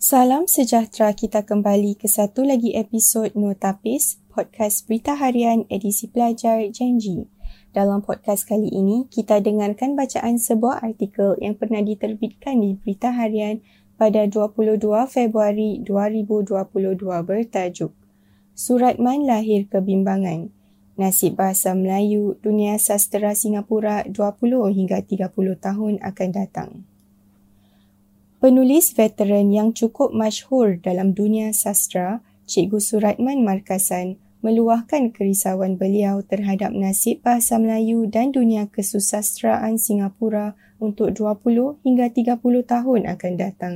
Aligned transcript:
Salam 0.00 0.48
sejahtera 0.48 1.12
kita 1.12 1.44
kembali 1.44 1.92
ke 1.92 2.08
satu 2.08 2.40
lagi 2.40 2.72
episod 2.72 3.36
Notapis, 3.36 4.16
podcast 4.32 4.88
berita 4.88 5.12
harian 5.12 5.68
edisi 5.68 6.08
pelajar 6.08 6.64
Janji. 6.72 7.28
Dalam 7.76 8.00
podcast 8.00 8.48
kali 8.48 8.72
ini, 8.72 9.04
kita 9.12 9.44
dengarkan 9.44 10.00
bacaan 10.00 10.40
sebuah 10.40 10.80
artikel 10.80 11.36
yang 11.44 11.52
pernah 11.52 11.84
diterbitkan 11.84 12.64
di 12.64 12.80
berita 12.80 13.12
harian 13.12 13.60
pada 14.00 14.24
22 14.24 14.80
Februari 15.04 15.84
2022 15.84 16.64
bertajuk 17.20 17.92
Suratman 18.56 19.28
Lahir 19.28 19.68
Kebimbangan. 19.68 20.48
Nasib 20.96 21.36
Bahasa 21.36 21.76
Melayu 21.76 22.40
Dunia 22.40 22.80
Sastera 22.80 23.36
Singapura 23.36 24.08
20 24.08 24.16
hingga 24.72 25.04
30 25.04 25.28
tahun 25.60 26.00
akan 26.00 26.28
datang. 26.32 26.88
Penulis 28.40 28.96
veteran 28.96 29.52
yang 29.52 29.76
cukup 29.76 30.16
masyhur 30.16 30.80
dalam 30.80 31.12
dunia 31.12 31.52
sastra, 31.52 32.24
Cikgu 32.48 32.80
Suratman 32.80 33.44
Markasan 33.44 34.16
meluahkan 34.40 35.12
kerisauan 35.12 35.76
beliau 35.76 36.24
terhadap 36.24 36.72
nasib 36.72 37.20
bahasa 37.20 37.60
Melayu 37.60 38.08
dan 38.08 38.32
dunia 38.32 38.64
kesusastraan 38.72 39.76
Singapura 39.76 40.56
untuk 40.80 41.12
20 41.12 41.84
hingga 41.84 42.08
30 42.08 42.40
tahun 42.64 43.00
akan 43.12 43.32
datang. 43.36 43.74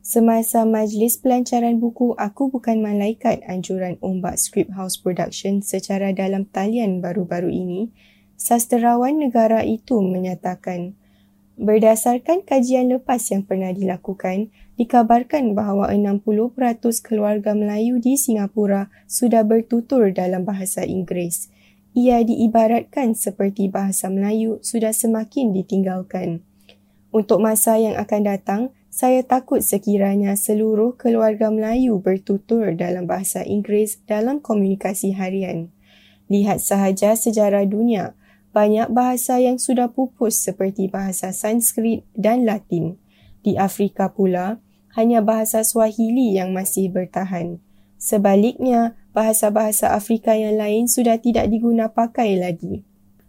Semasa 0.00 0.64
majlis 0.64 1.20
pelancaran 1.20 1.76
buku 1.76 2.16
Aku 2.16 2.48
Bukan 2.48 2.80
Malaikat 2.80 3.44
anjuran 3.44 4.00
Ombak 4.00 4.40
Script 4.40 4.72
House 4.80 4.96
Production 4.96 5.60
secara 5.60 6.16
dalam 6.16 6.48
talian 6.48 7.04
baru-baru 7.04 7.52
ini, 7.52 7.92
sastrawan 8.40 9.20
negara 9.20 9.60
itu 9.60 10.00
menyatakan 10.00 10.96
Berdasarkan 11.58 12.46
kajian 12.46 12.86
lepas 12.86 13.18
yang 13.34 13.42
pernah 13.42 13.74
dilakukan, 13.74 14.54
dikabarkan 14.78 15.58
bahawa 15.58 15.90
60% 15.90 16.22
keluarga 17.02 17.50
Melayu 17.50 17.98
di 17.98 18.14
Singapura 18.14 18.94
sudah 19.10 19.42
bertutur 19.42 20.14
dalam 20.14 20.46
bahasa 20.46 20.86
Inggeris. 20.86 21.50
Ia 21.98 22.22
diibaratkan 22.22 23.18
seperti 23.18 23.66
bahasa 23.66 24.06
Melayu 24.06 24.62
sudah 24.62 24.94
semakin 24.94 25.50
ditinggalkan. 25.50 26.46
Untuk 27.10 27.42
masa 27.42 27.74
yang 27.74 27.98
akan 27.98 28.22
datang, 28.22 28.62
saya 28.86 29.26
takut 29.26 29.58
sekiranya 29.58 30.38
seluruh 30.38 30.94
keluarga 30.94 31.50
Melayu 31.50 31.98
bertutur 31.98 32.70
dalam 32.70 33.10
bahasa 33.10 33.42
Inggeris 33.42 33.98
dalam 34.06 34.38
komunikasi 34.38 35.10
harian. 35.18 35.74
Lihat 36.30 36.62
sahaja 36.62 37.18
sejarah 37.18 37.66
dunia, 37.66 38.14
banyak 38.58 38.90
bahasa 38.90 39.38
yang 39.38 39.54
sudah 39.54 39.86
pupus 39.86 40.42
seperti 40.42 40.90
bahasa 40.90 41.30
Sanskrit 41.30 42.02
dan 42.18 42.42
Latin. 42.42 42.98
Di 43.46 43.54
Afrika 43.54 44.10
pula, 44.10 44.58
hanya 44.98 45.22
bahasa 45.22 45.62
Swahili 45.62 46.34
yang 46.34 46.50
masih 46.50 46.90
bertahan. 46.90 47.62
Sebaliknya, 48.02 48.98
bahasa-bahasa 49.14 49.94
Afrika 49.94 50.34
yang 50.34 50.58
lain 50.58 50.90
sudah 50.90 51.22
tidak 51.22 51.46
diguna 51.46 51.94
pakai 51.94 52.34
lagi. 52.34 52.82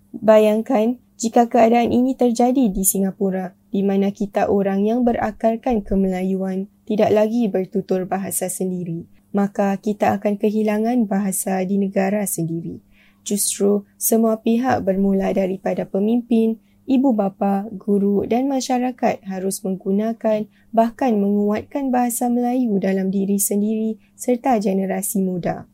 Bayangkan 0.09 0.97
jika 1.22 1.45
keadaan 1.45 1.94
ini 1.94 2.17
terjadi 2.17 2.73
di 2.73 2.81
Singapura, 2.81 3.53
di 3.69 3.85
mana 3.85 4.09
kita 4.09 4.50
orang 4.50 4.81
yang 4.81 5.05
berakarkan 5.05 5.85
kemelayuan 5.85 6.73
tidak 6.89 7.13
lagi 7.13 7.45
bertutur 7.45 8.09
bahasa 8.09 8.50
sendiri, 8.50 9.05
maka 9.30 9.77
kita 9.77 10.17
akan 10.17 10.41
kehilangan 10.41 11.05
bahasa 11.05 11.61
di 11.61 11.77
negara 11.77 12.25
sendiri. 12.25 12.81
Justru 13.30 13.85
semua 14.02 14.41
pihak 14.41 14.81
bermula 14.81 15.30
daripada 15.38 15.85
pemimpin, 15.85 16.58
ibu 16.89 17.13
bapa, 17.13 17.69
guru 17.69 18.25
dan 18.25 18.49
masyarakat 18.49 19.22
harus 19.30 19.61
menggunakan 19.61 20.49
bahkan 20.73 21.13
menguatkan 21.13 21.94
bahasa 21.94 22.25
Melayu 22.25 22.81
dalam 22.81 23.13
diri 23.13 23.38
sendiri 23.38 24.01
serta 24.17 24.57
generasi 24.57 25.22
muda. 25.22 25.69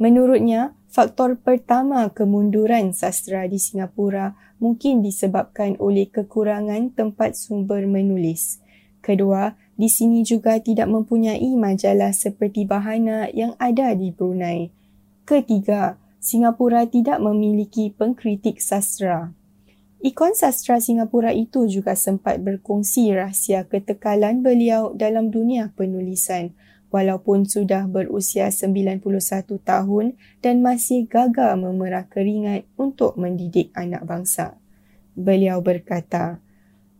Menurutnya, 0.00 0.72
faktor 0.88 1.36
pertama 1.36 2.08
kemunduran 2.08 2.96
sastra 2.96 3.44
di 3.44 3.60
Singapura 3.60 4.32
mungkin 4.56 5.04
disebabkan 5.04 5.76
oleh 5.76 6.08
kekurangan 6.08 6.96
tempat 6.96 7.36
sumber 7.36 7.84
menulis. 7.84 8.64
Kedua, 9.04 9.52
di 9.76 9.92
sini 9.92 10.24
juga 10.24 10.56
tidak 10.56 10.88
mempunyai 10.88 11.52
majalah 11.52 12.16
seperti 12.16 12.64
Bahana 12.64 13.28
yang 13.28 13.52
ada 13.60 13.92
di 13.92 14.08
Brunei. 14.08 14.72
Ketiga, 15.28 16.00
Singapura 16.28 16.84
tidak 16.84 17.24
memiliki 17.24 17.88
pengkritik 17.88 18.60
sastra. 18.60 19.32
Ikon 20.04 20.36
sastra 20.36 20.76
Singapura 20.76 21.32
itu 21.32 21.64
juga 21.64 21.96
sempat 21.96 22.44
berkongsi 22.44 23.16
rahsia 23.16 23.64
ketekalan 23.64 24.44
beliau 24.44 24.92
dalam 24.92 25.32
dunia 25.32 25.72
penulisan 25.72 26.52
walaupun 26.92 27.48
sudah 27.48 27.88
berusia 27.88 28.52
91 28.52 29.00
tahun 29.56 30.20
dan 30.44 30.60
masih 30.60 31.08
gagal 31.08 31.56
memerah 31.56 32.04
keringat 32.12 32.68
untuk 32.76 33.16
mendidik 33.16 33.72
anak 33.72 34.04
bangsa. 34.04 34.60
Beliau 35.16 35.64
berkata, 35.64 36.44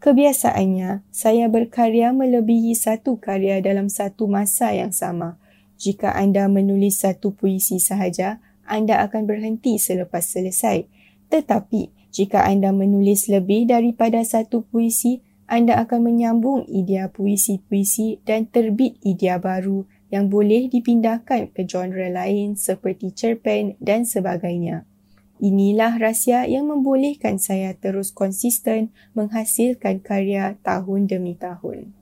Kebiasaannya, 0.00 1.04
saya 1.12 1.52
berkarya 1.52 2.16
melebihi 2.16 2.72
satu 2.72 3.20
karya 3.20 3.60
dalam 3.60 3.92
satu 3.92 4.24
masa 4.24 4.72
yang 4.72 4.96
sama. 4.96 5.36
Jika 5.76 6.16
anda 6.16 6.48
menulis 6.48 7.04
satu 7.04 7.36
puisi 7.36 7.76
sahaja, 7.76 8.40
anda 8.68 9.00
akan 9.02 9.24
berhenti 9.24 9.80
selepas 9.80 10.22
selesai. 10.22 10.86
Tetapi, 11.32 12.12
jika 12.12 12.44
anda 12.44 12.72
menulis 12.72 13.28
lebih 13.28 13.68
daripada 13.68 14.20
satu 14.24 14.64
puisi, 14.64 15.24
anda 15.48 15.80
akan 15.80 16.12
menyambung 16.12 16.68
idea 16.68 17.08
puisi-puisi 17.08 18.20
dan 18.28 18.46
terbit 18.52 19.00
idea 19.00 19.40
baru 19.40 19.88
yang 20.12 20.28
boleh 20.28 20.68
dipindahkan 20.68 21.52
ke 21.56 21.64
genre 21.64 22.08
lain 22.08 22.56
seperti 22.56 23.12
cerpen 23.12 23.76
dan 23.80 24.04
sebagainya. 24.04 24.84
Inilah 25.38 25.96
rahsia 26.02 26.44
yang 26.50 26.66
membolehkan 26.66 27.38
saya 27.38 27.70
terus 27.76 28.10
konsisten 28.10 28.90
menghasilkan 29.14 30.02
karya 30.02 30.58
tahun 30.66 31.06
demi 31.06 31.38
tahun. 31.38 31.97